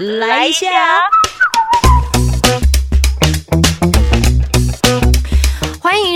[0.00, 1.19] 来一下。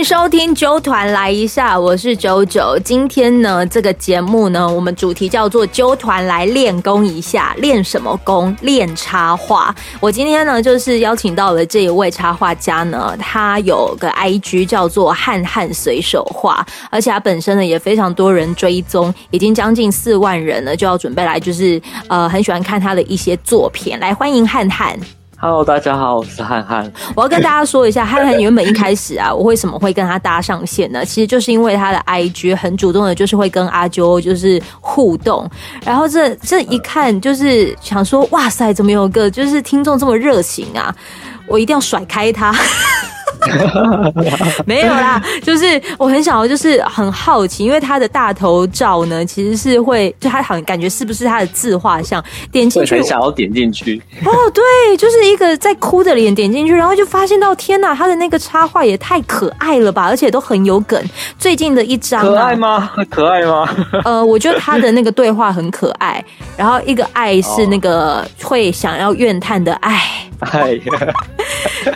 [0.04, 2.78] 收听九团来一下，我是九九。
[2.84, 8.54] 今天呢，这个节目呢，我们主题叫做九团来练功一下，练什么功？
[8.60, 9.74] 练插画。
[10.00, 24.98] 我今天呢，就是邀请到了这一位插画家呢，他有个 IG 叫做汉汉随手画，而且他本身呢也非常多人追踪，已经将近四万人了，就要准备来就是呃很喜欢看他的一些作品，来欢迎汉汉。
[25.44, 26.90] Hello，大家好，我是汉汉。
[27.14, 31.04] 我要跟大家说一下，汉汉原本一开始啊，我为什么会跟他搭上线呢？
[31.04, 35.46] 其实就是因为他的 IG 很主动的，就是会跟阿啾就是互动。
[35.84, 40.96] 然后这这一看，就是想说，哇塞，怎么有个就是听众这么热情啊？
[41.46, 42.50] 我一定要甩开他。
[44.66, 52.22] 没有啦，就是我很想要，就是很好奇，因为他的大头照呢，其实是会，就他好像感觉是不是他的自画像？
[52.52, 54.00] 点进去，想要点进去。
[54.24, 61.02] 哦，对，就是一个在哭的脸，点进去，然后就发现到，天哪，他的那个插画也太可爱了吧，而且都很有梗。
[61.38, 62.90] 最近的一张，可爱吗？
[63.10, 63.68] 可爱吗？
[64.04, 66.22] 呃，我觉得他的那个对话很可爱，
[66.56, 70.00] 然后一个爱是那个会想要怨叹的爱。
[70.52, 71.14] 哎呀，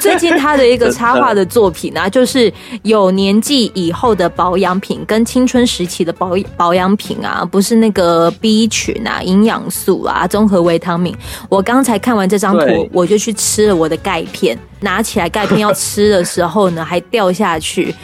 [0.01, 11.17] 最近他的一个插画的作品呢，就是有年纪以后的保养品跟青春时期的保保养品啊，不是那个 B 群啊、营养素啊、综合维他命。
[11.49, 17.95] 我刚才看完这张图，我就去吃了我的钙片，拿起来钙片要吃的时候呢，还掉下去。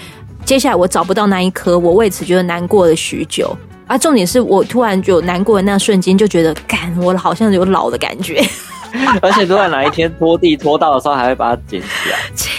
[0.44, 3.56] 接下来我找不到那一颗，我为此觉得难过了许久。
[3.86, 8.42] 啊，重点是我突然就难过的那瞬间，就觉得，干，我好像有老的感觉。
[9.20, 12.50] 而且如果哪一天拖地拖到的时候，还会把它捡起来， 气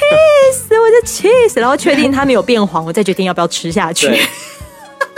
[0.54, 1.60] 死我，就气死！
[1.60, 4.08] 然后确定它没有变黄，我再决定要不要吃下去。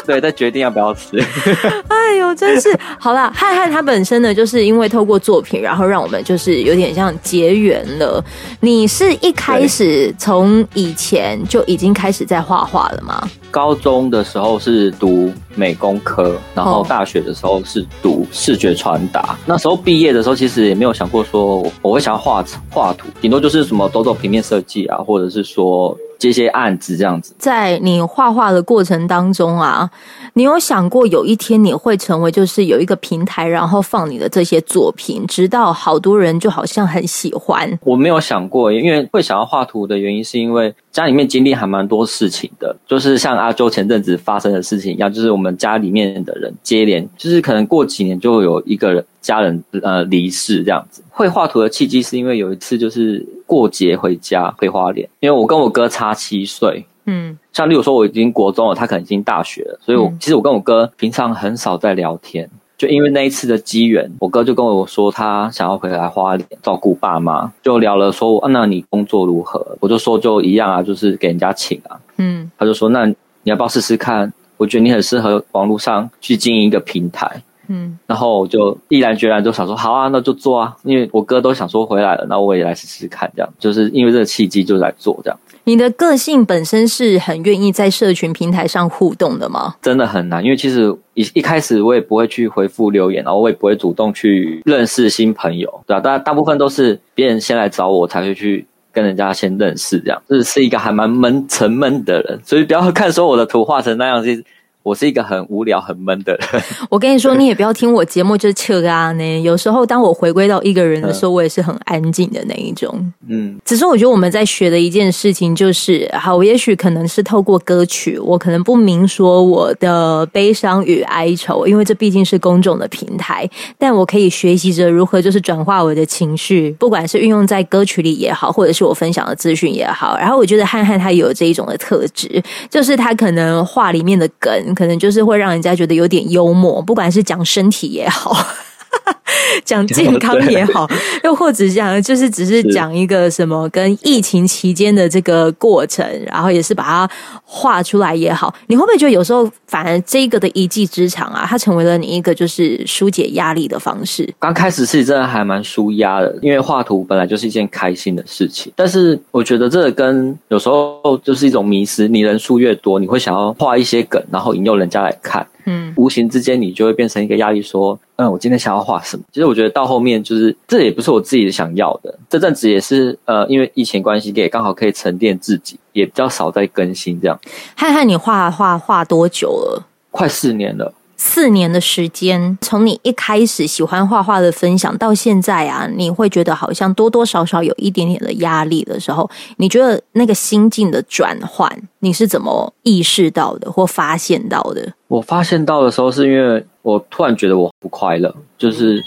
[0.08, 1.22] 对，再决定要不要吃。
[1.90, 3.30] 哎呦，真是好啦！
[3.36, 8.24] 汉汉他本身呢，就是因为透过作品，然后让我们就是有点像结缘了。
[8.62, 13.30] 你是一开始从以前就已经开始在画画了吗？
[13.52, 19.38] 高中的时候是读美工科，然后大学的时候是读视觉传达。
[19.46, 25.98] 那时候毕业的时候，其实也没有想过说我会想要画画图，顶多就是什么走走平面设计啊，或者是说。
[26.18, 29.90] 接些案子这样子，在你画画的过程当中啊，
[30.34, 37.78] 你有想过有一天你会成为就是有一个平台，然后放你的这些作品，直到好多人就好像很喜欢。
[37.84, 51.04] 我没有想过，因为会想要画图的原因，是因为家里面经历还蛮多事情的，就是像阿周前阵子发生的事情一样，就是我们家里面的人接连，就是可能过几年就会有一个人家人呃离世这样子。
[51.10, 62.48] 会画图的契机是因为有一次就是过节回家回花莲，因为我跟我哥差七岁，嗯，像例如说我已经国中了，他可能已经大学了，所以我其实我跟我哥平常很少在聊天，
[62.78, 69.66] 就因为那一次的机缘，我哥就跟我说他想要回来花莲照顾爸妈，就聊了说啊那你工作如何？
[69.80, 73.16] 我就说就一样啊，就是给人家请啊，嗯，他就说那你
[73.46, 74.32] 要不要试试看？
[74.58, 77.44] 我觉得你很适合网络上去经营一个平台。
[77.68, 85.40] 嗯，然后我就毅然决然就想说，好啊，那就做啊，因为我哥都想说回来了，那我也来试试看，这样就是因为这个契机就来做这样。
[85.66, 89.76] 你的个性本身是很愿意在社群平台上互动的吗？
[89.82, 96.00] 真的很难，因为其实一一开始我也不会去回复留言，然后我也不会主动去认识新朋友，对吧？
[96.00, 100.22] 大大部分都是别人先来找我，才会去跟人家先认识，这样。
[100.30, 104.44] 就是是一个还蛮闷沉闷的人，所以不要看说我的图画成那样子。
[104.88, 106.64] 我是一个很无聊、很闷的人。
[106.90, 109.42] 我跟你说，你也不要听我节目就是切啊呢。
[109.42, 113.12] 有时候，当我回归到一个人的时候，我也是很安静的那一种。
[113.28, 123.46] 嗯，只是我觉得我们在学的一件事情就是，好，也许可能是透过歌曲，我可能不明说我的悲伤与哀愁，因为这毕竟是公众的平台。
[123.78, 130.18] 但我可以学习着如何就是转化我的情绪，不管是运用在歌曲里也好，或者是我分享的资讯也好。
[130.18, 134.77] 然后我觉得汉汉他有这一种的特质，就是他可能话里面的梗。
[134.78, 138.46] 可能就是会让人家觉得有点幽默，不管是讲身体也好。
[139.64, 140.88] 讲 健康也好，
[141.24, 147.10] 又或者讲就是只是讲一个什么跟疫情期间的这个过程，然后也是把它
[147.44, 154.28] 画出来也好，你会不会觉得有时候反而这个的一技之长啊，它成为了你一个就是疏解压力的方式？
[154.40, 158.72] 刚开始是真的还蛮舒压的，因为画图本来就是一件开心的事情。
[158.76, 165.46] 但是我觉得这个跟有时候就是一种迷失，你人数越多，你会想要画一些梗，然后引诱人家来看。
[165.68, 169.24] 嗯，无形之间你就会变成一个压力，说，嗯，我今天想要画什么？
[169.34, 172.18] 其实我觉得到后面就是这也不是我自己想要的。
[172.30, 177.38] 这阵子也是，呃，因为疫情关系，也刚好可以沉淀自己，也比较少在更新这样。
[177.76, 179.86] 汉汉，你画画画多久了？
[180.10, 180.94] 快四年了。
[181.18, 191.70] 四年的时间，从你一开始喜欢画画的分享到现在啊，你会觉得好像多多少少有一点点的压力的时候，你觉得那个心境的转换，
[192.00, 194.94] 你是怎么意识到的或发现到的？
[195.08, 199.04] 我发现到的时候，是因为我突然觉得我不快乐，就是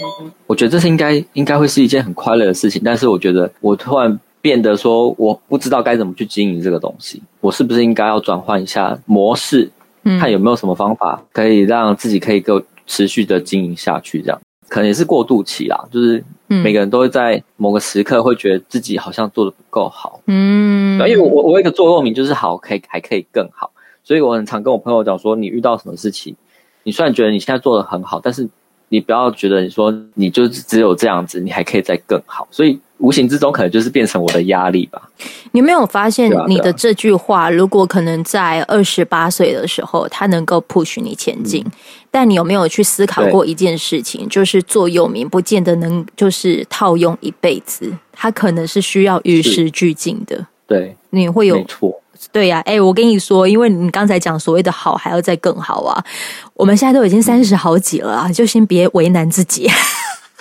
[0.48, 9.70] 我觉得这是应该应该会是一件很快乐的事情，但是我觉得我突然变得说，我不知道该怎么去经营这个东西，我是不是应该要转换一下模式？
[10.04, 14.40] 看有没有什么方法可以让自己可以够持续的经营下去，这样。
[14.68, 15.88] 可能也是过渡期啦。
[15.90, 23.70] 就是每个人都会在某个时刻会觉得自己好像做的不够好，嗯，因为我我一个座右铭就是好可以还可以更好，
[24.02, 26.36] 所以我很常跟我朋友讲说，你遇到什么事情，
[26.84, 28.48] 你虽然觉得你现在做的很好，但是
[28.88, 32.80] 你不要觉得你说你就只有这样子，你还可以再更好，所以。
[33.00, 35.02] 无形之中，可能就是变成我的压力吧。
[35.52, 41.64] 你没有发现你的这句话，如果可能在二十八岁的时候，它能够 push 你前进，
[42.10, 44.28] 但你有没有去思考过一件事情？
[44.28, 50.46] 就是座右铭不见得能就是套用一辈子，它可能是需要与时俱进的。
[50.66, 52.00] 对，你会有错？
[52.30, 56.04] 对呀，哎，我跟你说，因为你刚才讲所谓的好，还要再更好啊。
[56.52, 59.68] 我们现在都已经三十好几了啊，就先别为难自己。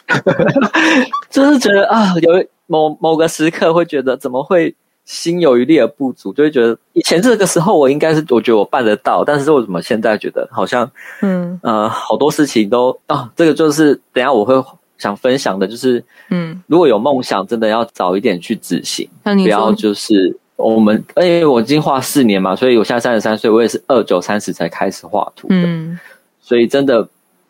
[1.30, 4.76] 就是觉得啊，有某某个时刻会觉得怎么会
[5.06, 10.90] 心有余力而不足，就会觉得以前这个时候我应该是我觉得我办得到，但是为什么现在觉得好像
[11.22, 11.60] 嗯。
[11.64, 14.54] 呃好多事情都啊，这个就是等下我会
[14.98, 25.56] 想分享的，就是嗯，如果有梦想，真的要早一点去执行，不要就是我们因为我已经画四年嘛，所以我现在三十三岁，我也是二九三十才开始画图的，
[26.42, 27.08] 所以真的。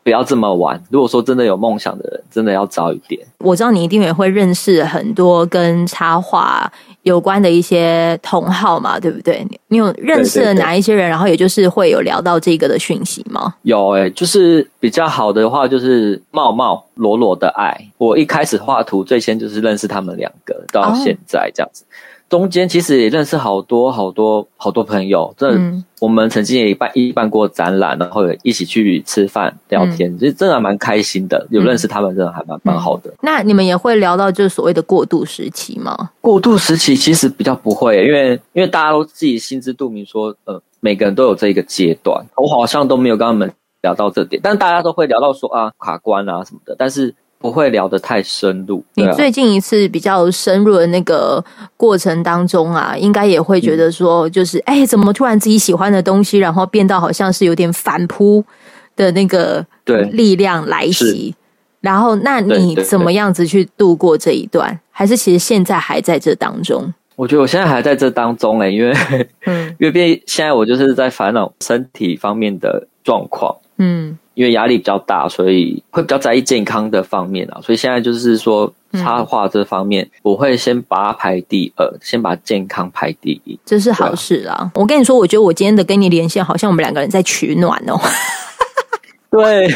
[0.09, 0.81] 不要这么晚。
[0.89, 3.21] 如果说真的有梦想的人，真的要早一点。
[3.37, 6.67] 我知道你一定也会认识很多跟插画
[7.03, 9.47] 有关的一些同好嘛，对不对？
[9.67, 11.07] 你有认识了哪一些人？
[11.07, 13.53] 然后也就是会有聊到这个的讯息吗？
[13.61, 17.79] 有诶，就是比较好的话，就是茂茂、罗罗的爱。
[17.99, 21.85] 我一开始画图，最先就是认识他们两个，到现在这样子。
[22.29, 25.59] 中间其实也认识好多好多好多朋友，这
[25.99, 31.47] 我们曾经也办一办过展览，然后一起去吃饭聊天，其实真的蛮开心的。
[31.49, 33.11] 有认识他们，真的还蛮蛮好的。
[33.21, 36.11] 那你们也会聊到就是所谓的过渡时期吗？
[36.21, 43.51] 过渡时期其实比较不会，因为因为大家都自己心知肚明，说呃每个人都有这一个阶段，我好像都没有跟他们
[43.81, 47.15] 聊到这点，但大家都会聊到说啊卡关啊什么的，但是。
[47.39, 48.83] 不会聊得太深入。
[48.95, 51.43] 你最近一次比较深入的那个
[51.77, 58.43] 过程当中啊，应该也会觉得说，就是哎，怎么突然自己喜欢的东西，然后变到好像是有点反扑
[58.95, 59.65] 的那个
[60.11, 61.33] 力量来袭。
[61.81, 64.77] 然后，那你怎么样子去度过这一段？
[64.91, 66.93] 还是其实现在还在这当中？
[67.15, 68.93] 我觉得我现在还在这当中哎，因为
[69.45, 74.17] 嗯， 因为现在我就是在烦恼身体方面的状况，嗯。
[74.39, 77.59] 因为压力比较大，所以会比较在意健康的方面啊。
[77.61, 84.71] 所以现在就是说，插画这方面，我会先把它排第二，先把健康排第一，这是好事啊。
[84.75, 87.99] 我跟你说，我觉得我今天的跟你连线，好像我们两个人在取暖哦。
[89.29, 89.69] 对，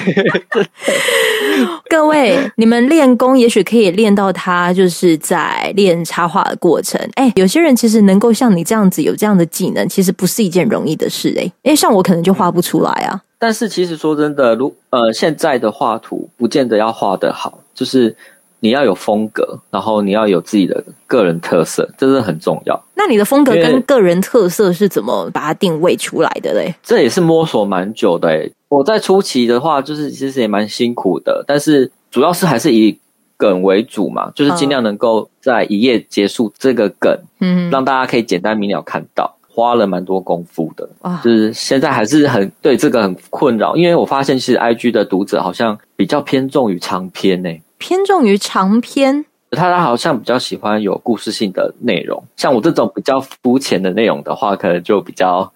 [1.89, 6.97] 各位，你们练功也许可以练到他就是在练插画的过程。
[7.15, 11.35] 哎，有些人其实能够像你这样子有这样的技能，其实不是一件容易的事。
[11.37, 13.21] 哎，因为像我可能就画不出来啊。
[13.43, 18.15] 但是其实说真的，如呃现在的画图不见得要画得好，就是
[18.61, 22.81] 你要有风格，然后你要有自己的个人特色，这是很重要。
[22.95, 26.73] 那你的风格跟个人特色是怎么把它定位出来的嘞？
[26.81, 28.49] 这也是摸索蛮久的。
[28.69, 32.97] 我在初期的话，就是其实也蛮辛苦的，但是主要是还是以
[33.35, 39.35] 梗为主嘛，就是尽量能够在一页结束这个梗，嗯，让大家可以简单明了看到。
[39.53, 40.89] 花了蛮多功夫的，
[41.23, 55.53] 就是现在还是很对这个很困扰，因为我发现其实 I G 的读者好像比较偏重于长篇呢，偏重于长篇，他他好像比较喜欢有故事性的内容，像我这种比较肤浅的内容的话，可能就比较。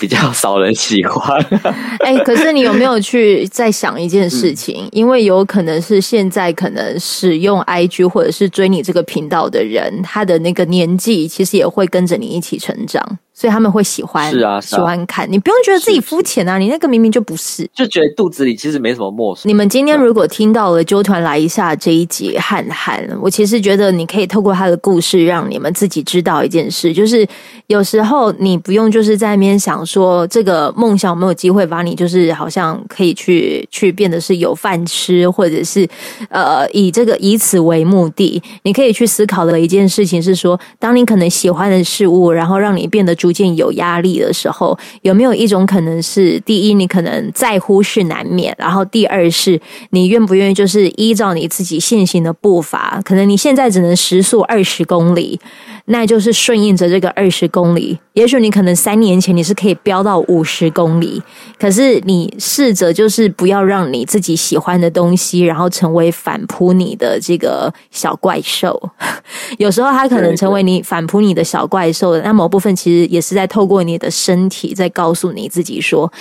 [0.00, 1.38] 比较少人喜欢，
[2.00, 4.88] 哎，可是你有没有去在想一件事情？
[4.92, 13.18] 因为有可能是现在可能使用 IG 或者是追你这个频道的人，他的那个年纪其实也会跟着你一起成长。
[13.40, 15.26] 所以他们会喜欢，是啊，喜欢看。
[15.32, 19.48] 你不用觉得自己肤浅啊，你那个明明就不是，就觉得肚子里其实没什么墨水。
[19.48, 27.26] 你们今天如果听到了纠团来一下这一集，汉汉，我其实觉得你可以透过他的故事，让你们自己知道一件事，就是
[27.68, 35.88] 有时候你不用就是在那边想说这个梦想有没有机会把你就是好像可以去 去变得是有饭吃，或者是
[36.28, 43.29] 呃以这个以此为目的，你可以去思考的一件事情是说，当你可能喜欢的事物，然后让你变得主。
[43.30, 49.60] 逐渐有压力的时候，有没有一种可能是，第一，你可能在乎是难免，然后第二是，
[49.90, 55.38] 你愿不愿意就是依照你自己现行的步伐，可能你现在只能时速二十公里。
[55.92, 61.20] 那就是顺应着这个二十公里，也许你可能三年前你是可以飙到五十公里，
[61.58, 68.80] 可是你试着就是不要让你自己喜欢的东西，然后成为反扑你的这个小怪兽。
[69.58, 76.12] 有时候它可能成为你反扑你的小怪兽的那某部分，其实也是在透过你的身体在告诉你自己说，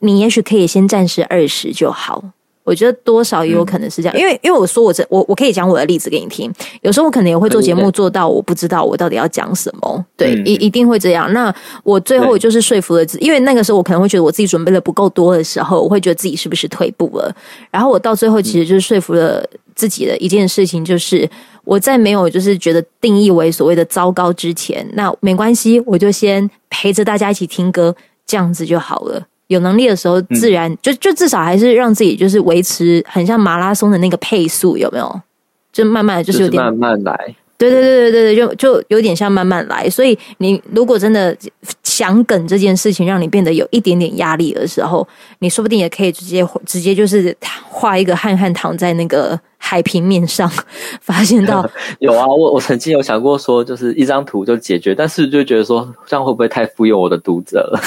[0.00, 2.24] 你也许可以先暂时二十就好。
[2.64, 6.52] 我觉得多少也有可能是这样，因为因为我说我这我我可以讲我的例子给你听。
[6.82, 11.32] 有时候我可能也会做节目做到我不知道我到底要讲什么，对，一一定会这样。
[11.32, 11.52] 那
[11.82, 17.34] 我最后就是说服了自，因为那个时候我可能会觉得我自己准备的不够多的时候，我会觉得自己是不是退步了。
[17.70, 21.28] 然后我到最后其实就是说服了自己的一件事情，就是
[21.64, 27.94] 我在没有就是觉得定义为所谓的糟糕之前，那没关系，我就先陪着大家一起听歌，
[28.26, 29.26] 这样子就好了。
[29.52, 35.20] 有能力的时候，自然就就至少还是让自己就是维持很像马拉松的那个配速，有没有？
[35.72, 37.34] 就慢慢的就是有点慢慢来。
[37.70, 39.88] 对对对对对对，就就有点像慢慢来。
[39.88, 41.36] 所以你如果真的
[41.82, 45.06] 想梗这件事情让你变得有一点点压力的时候，
[45.38, 47.36] 你说不定也可以直接直接就是
[47.68, 50.50] 画一个汉汉躺在那个海平面上，
[51.00, 51.68] 发现到
[52.00, 52.26] 有啊。
[52.26, 57.80] 我我曾经有想过说，就是一张图就解决，但是就觉得说这样会不会太敷衍我的读者了？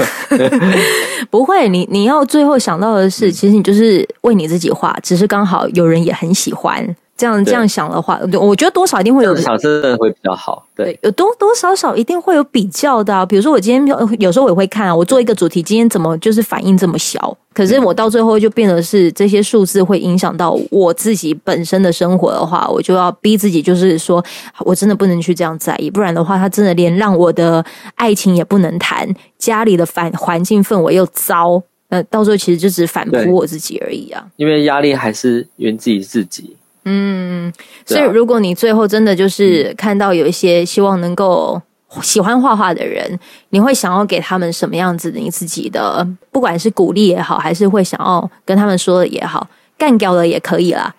[1.30, 6.96] 不会，你你要最后想到的是，其实你就是为你自己画，只是刚好有人也很喜欢。
[7.18, 10.68] 这样这样想的话，我觉得多少一定会有想真的会比较好。
[10.76, 13.26] 对，有多多少少一定会有比较的。
[13.26, 17.38] 比如说，我今天有有时候我也会看啊，我做一个主题，今天怎么就是反应这么小？
[17.54, 24.22] 可是我到最后就变得是这些数字会影响到我自己本身的生活的话，我就要逼自己，就是说
[24.60, 27.64] 我真的不能去这样在意，不然的话，他真的连让我的
[27.96, 29.08] 爱情也不能谈，
[29.38, 34.28] 家里的反环境氛围又糟，那到时候其实就只反扑我自己而已啊。
[34.36, 36.58] 因为压力还是源自于自己。
[36.86, 37.52] 嗯，
[37.86, 41.62] 所以如果你最后真的就是看到有一些希望能够
[42.02, 50.94] 喜欢画画的人，你会想要给他们什么样子的你自己的，不管是鼓励也好，还是会想要跟他们说的也好，干掉了也可以啦。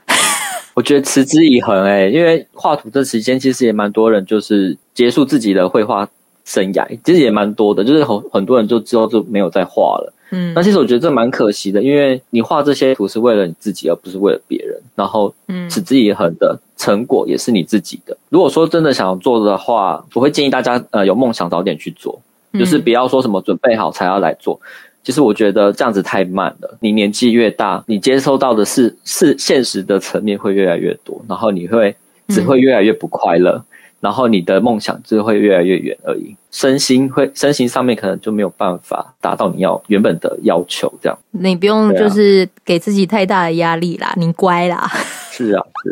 [0.75, 6.07] 我觉得持之以恒哎，因为画图这时间其实也蛮多人就是结束自己的绘画
[6.47, 10.13] 生涯，其实也蛮多的，就是很很多人就之后就没有再画了。
[10.31, 14.81] 嗯，那其实我觉得这蛮可惜的，因为你画这些图是为了你自己，而不是为了别人。
[14.95, 18.17] 然后，嗯，持之以恒的成果也是你自己的。
[18.31, 22.19] 如果说真的想做的话，我会建议大家，呃，有梦想早点去做，
[22.55, 24.59] 就是不要说什么准备好才要来做。
[25.05, 26.77] 其实我觉得这样子太慢了。
[26.81, 31.95] 你年纪越大，你接收到的是是现实的层面会越来越多，然后你会
[32.29, 33.63] 只会越来越不快乐。
[34.01, 41.19] 然后你的梦想就会越来越远而已，身心会身心上面可能就没有办法达到你要原本的要求，这样。
[41.31, 44.91] 你不用就是给自己太大的压力啦，你乖啦。
[45.31, 45.91] 是啊，是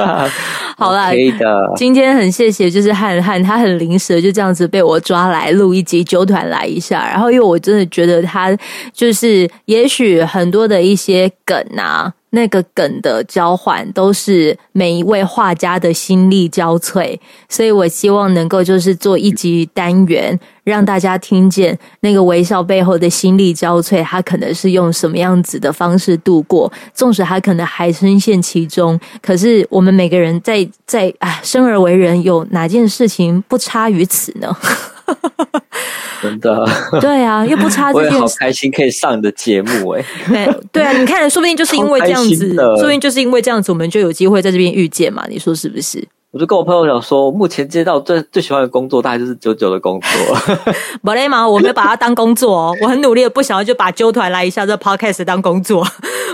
[0.00, 0.28] 啊。
[0.76, 1.72] 好啦，可以的。
[1.76, 8.56] 今天很谢谢，就是汉汉他很临时就这样子被我抓来录一集九团来一下，然后因为我真的觉得他
[8.92, 12.12] 就是也许很多的一些梗啊。
[12.30, 17.18] 那个梗的交换都是每一位画家的心力交瘁，
[17.48, 34.56] 所以我希望能够就是做一集单元，让大家听见那个微笑背后的心力交瘁，他可能是用什么样子的方式度过，纵使他可能还深陷其中，可是我们每个人在在啊生而为人，有哪件事情不差于此呢？
[36.22, 36.66] 真的，
[37.00, 38.18] 对啊，又不差 这件事。
[38.18, 40.04] 好开心可以上你的节目哎！
[40.28, 45.24] 对对啊，你看， 说不定就是因为这样子，说不定就是因为这样子，我们就有机会在这边遇见嘛？
[45.28, 46.06] 你说是不是？
[46.32, 50.64] 我就跟我朋友讲说，目前接到最最喜欢的工作，大概就是九九的工作。
[51.02, 51.48] 不累吗？
[51.48, 55.84] 我没有把它当工作哦，我很努力的，不想要就把揪团来一下这 podcast 当工作，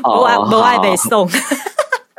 [0.02, 1.26] 不爱不爱被送。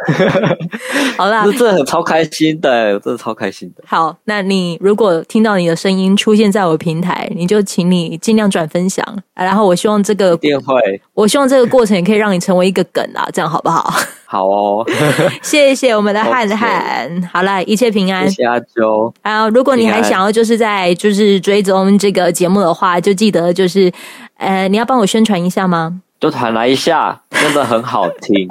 [1.17, 3.83] 好啦，这很超开心的，真的超开心的。
[3.85, 13.93] 好，那你如果听到你的声音出现在我平台，你就请你尽量转分享，然后我希望这个电会，我希望这个过程也可以让你成为一个梗啊，这样好不好？
[14.25, 14.85] 好哦，
[15.41, 17.29] 谢谢我们的 汉汉。
[17.33, 18.29] 好了，一切平安。
[18.29, 19.13] 谢谢阿周。
[19.21, 23.91] 啊，如果你还想要就是在就是追踪这个节目的话，就记得就是
[24.37, 26.01] 呃，你要帮我宣传一下吗？
[26.19, 28.49] 就弹来一下，真的很好听。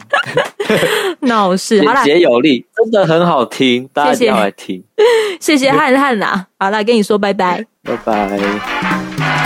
[1.21, 4.83] 闹事，简洁有力，真的很好听，大家要来听。
[5.41, 9.46] 谢谢汉汉啊，好啦，跟你说拜拜，拜拜。